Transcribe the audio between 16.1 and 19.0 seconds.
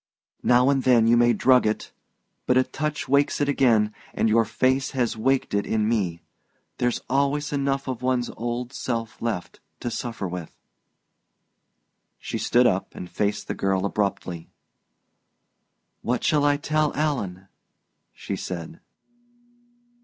shall I tell Alan?" she said.